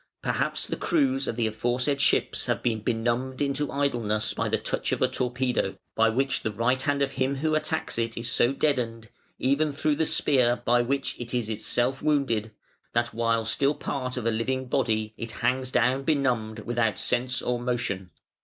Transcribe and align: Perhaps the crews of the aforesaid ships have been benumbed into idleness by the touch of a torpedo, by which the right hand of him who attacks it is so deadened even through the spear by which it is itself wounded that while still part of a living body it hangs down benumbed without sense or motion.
Perhaps 0.23 0.65
the 0.65 0.77
crews 0.77 1.27
of 1.27 1.35
the 1.35 1.45
aforesaid 1.45 2.01
ships 2.01 2.47
have 2.47 2.63
been 2.63 2.79
benumbed 2.79 3.39
into 3.39 3.71
idleness 3.71 4.33
by 4.33 4.49
the 4.49 4.57
touch 4.57 4.91
of 4.91 4.99
a 4.99 5.07
torpedo, 5.07 5.77
by 5.95 6.09
which 6.09 6.41
the 6.41 6.51
right 6.51 6.81
hand 6.81 7.03
of 7.03 7.11
him 7.11 7.35
who 7.35 7.53
attacks 7.53 7.99
it 7.99 8.17
is 8.17 8.27
so 8.27 8.51
deadened 8.51 9.09
even 9.37 9.71
through 9.71 9.93
the 9.97 10.07
spear 10.07 10.55
by 10.65 10.81
which 10.81 11.15
it 11.19 11.35
is 11.35 11.49
itself 11.49 12.01
wounded 12.01 12.49
that 12.93 13.13
while 13.13 13.45
still 13.45 13.75
part 13.75 14.17
of 14.17 14.25
a 14.25 14.31
living 14.31 14.65
body 14.65 15.13
it 15.17 15.33
hangs 15.33 15.69
down 15.69 16.01
benumbed 16.01 16.61
without 16.65 16.97
sense 16.97 17.39
or 17.39 17.59
motion. 17.59 18.09